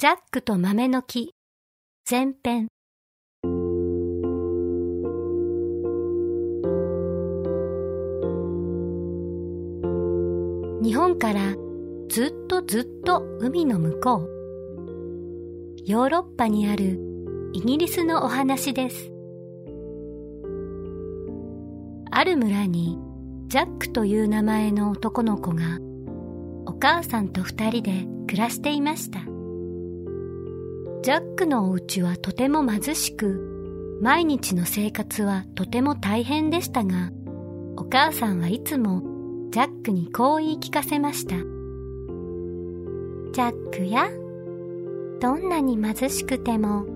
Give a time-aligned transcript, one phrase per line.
[0.00, 1.34] ジャックと豆の木。
[2.08, 2.68] 前編。
[10.84, 11.40] 日本から
[12.08, 14.28] ずっとずっと海の向こう。
[15.84, 17.00] ヨーロッパにある
[17.52, 19.10] イギリスのお話です。
[22.12, 23.00] ある村に
[23.48, 25.80] ジャックという名前の男の子が
[26.66, 29.37] お母さんと二人で暮らしていました。
[31.00, 37.10] ジャックのお家はとても貧しく毎日の生活はとても大変でしたが
[37.76, 39.02] お母さんはいつも
[39.50, 41.36] ジャックにこう言い聞かせました。
[41.36, 44.08] ジャックや
[45.20, 46.86] どんなに貧しくても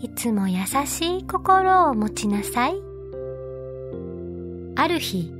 [0.00, 2.74] いつも優しい心を持ちなさい。
[4.76, 5.32] ある日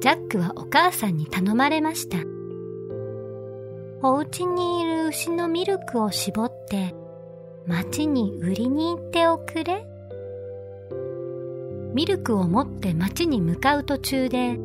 [0.00, 2.18] ジャックはお母さんに頼まれました。
[4.04, 6.94] お家にいる牛のミルクを絞って
[7.66, 9.86] 町に売りに行っておくれ。
[11.94, 14.58] ミルクを持って町に向かう途中で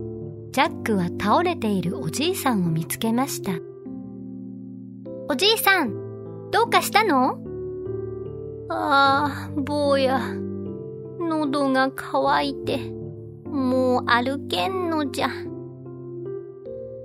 [0.52, 3.52] ジャックは倒れているおじいさんを見つけました。
[5.30, 7.38] おじいさんどうかしたの？
[8.69, 10.22] ああ坊や。
[11.19, 12.77] 喉が渇いて
[13.45, 15.29] もう歩けんのじゃ。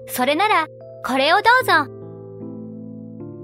[0.06, 0.66] それなら
[1.04, 1.72] これをどうぞ。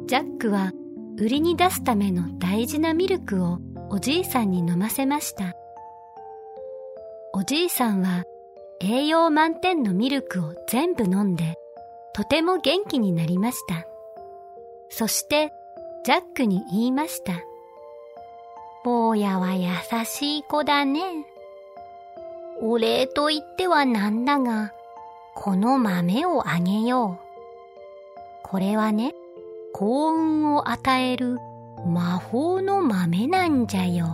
[0.07, 0.73] ジャックは
[1.21, 3.59] 売りに出すための大事なミルクを
[3.91, 5.57] おじいさんに飲ませました。
[7.33, 8.23] おじいさんは
[8.81, 11.57] 栄養満点のミルクを全部飲んで
[12.15, 13.85] とても元気になりました。
[14.91, 15.51] そして
[16.05, 17.43] ジャックに言いました
[18.85, 19.69] 坊やは優
[20.05, 21.03] しい子だね。
[22.63, 24.73] お礼と言ってはなんだが
[25.35, 27.29] この豆をあげよう。
[28.45, 29.15] これはね
[29.73, 31.39] 幸運を与える
[31.87, 34.07] 魔法の豆なんじゃよ。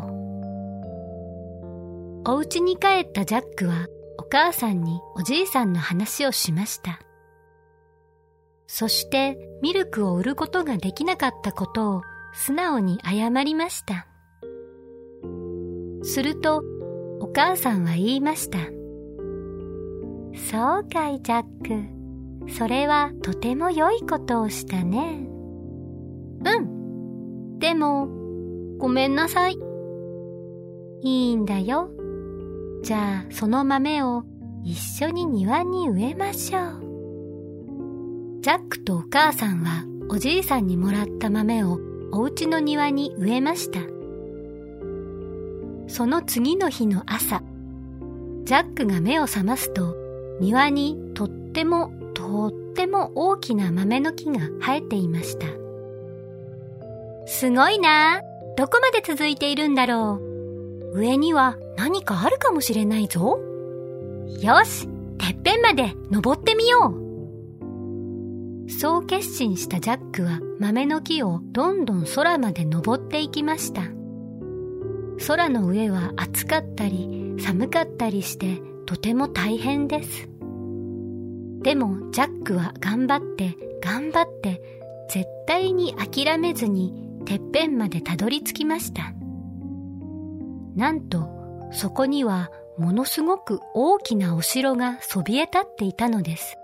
[2.27, 3.87] お家に帰ったジャックは
[4.19, 7.01] お母さんにおじいさんの話をしました。
[8.67, 14.07] そしてミルクを売ることができなかったことを素直に謝りました。
[16.03, 16.63] すると
[17.21, 18.59] お母さんは言いました。
[20.37, 22.53] そうかいジャック。
[22.53, 25.34] それはとても良いことをしたね。
[26.45, 27.59] うん。
[27.59, 28.09] でも、
[28.79, 29.59] ごめんなさい。
[31.03, 31.91] いいんだよ。
[32.83, 34.25] じゃあ、その豆を
[34.65, 34.75] 一
[35.05, 38.41] 緒に庭に植えましょう。
[38.41, 41.79] ジャックとお母さんはおじいさんにもらった豆を
[42.13, 43.81] お家の庭に植えました。
[45.87, 47.43] その次の日の朝、
[48.45, 49.97] ジャックが目を覚ますと
[50.41, 55.64] 庭にとってもとっても大きな豆の木が生えていました。
[57.27, 58.21] すごいな。
[58.57, 60.21] どこまで続いているんだろ
[60.93, 60.99] う。
[60.99, 63.41] 上には何かあるかもしれないぞ。
[64.41, 64.87] よし、
[65.19, 66.95] てっぺんまで登ってみよ
[68.69, 68.71] う。
[68.71, 73.83] そう決心したジャックは豆の木をどんどん空まで登っていきました。
[75.27, 80.29] 空の上は暑かったり寒かったりしてとても大変です。
[81.63, 84.61] でもジャックは頑張って頑張って
[85.11, 89.13] 絶対に諦めずにてっぺんまでたどり着きました。
[90.75, 91.29] なんと、
[91.73, 96.57] そこにはものすごく大きなお城がそびえ立っていたのです。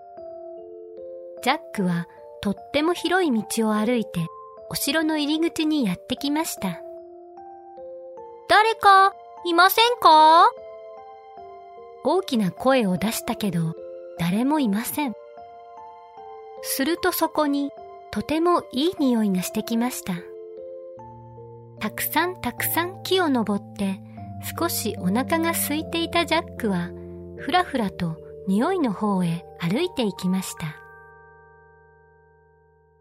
[1.42, 2.06] ジャックは
[2.42, 4.26] とっても広い道を歩いて
[4.68, 6.80] お城の入り口にやってきました。
[8.48, 9.14] 誰か
[9.46, 10.44] いませんか？
[12.04, 13.74] 大きな声を出したけど
[14.18, 15.14] 誰もいません。
[16.62, 17.70] するとそこに
[18.10, 20.14] とてもいい匂いがしてきました。
[21.80, 24.00] たくさんたくさん木を登って
[24.58, 26.90] 少しお腹が空いていたジャックは
[27.38, 30.76] ふらふらと匂いの方へ歩いていきました。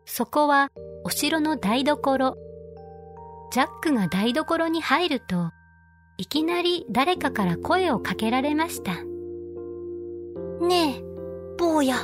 [0.06, 0.72] そこは
[1.03, 2.35] お城の台所。
[3.52, 5.52] ジャックが台所に入ると
[6.17, 9.03] いきなり誰かから声をかけられました。
[10.66, 11.03] ねえ、
[11.58, 11.96] 坊や。
[11.96, 11.99] あ、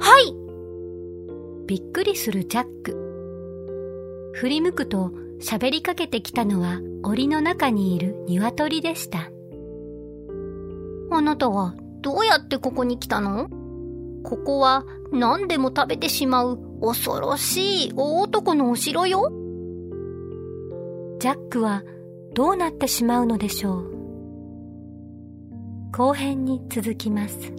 [0.00, 0.34] はい。
[1.66, 3.11] びっくりするジャック。
[4.32, 9.30] 振り向くと喋りかけてきたのは檻の中にいる鶏でした。
[11.10, 13.48] あなたはどうやってここに来たの？
[14.24, 19.30] ここは何でも食べてしまう恐ろしい大男のお城よ。
[21.18, 21.82] ジャックは
[22.34, 23.92] どうなってしまうのでしょう。
[25.92, 27.52] 後編に続きます。